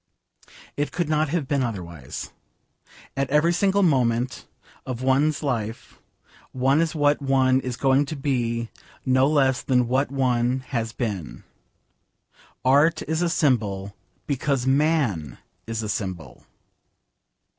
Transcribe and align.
It 0.75 0.91
could 0.91 1.07
not 1.09 1.29
have 1.29 1.47
been 1.47 1.61
otherwise. 1.61 2.31
At 3.15 3.29
every 3.29 3.53
single 3.53 3.83
moment 3.83 4.47
of 4.83 5.03
one's 5.03 5.43
life 5.43 6.01
one 6.53 6.81
is 6.81 6.95
what 6.95 7.21
one 7.21 7.59
is 7.59 7.77
going 7.77 8.07
to 8.07 8.15
be 8.15 8.71
no 9.05 9.27
less 9.27 9.61
than 9.61 9.87
what 9.87 10.09
one 10.09 10.61
has 10.69 10.91
been. 10.91 11.43
Art 12.65 13.03
is 13.03 13.21
a 13.21 13.29
symbol, 13.29 13.95
because 14.25 14.65
man 14.65 15.37
is 15.67 15.83
a 15.83 15.89
symbol. 15.89 16.47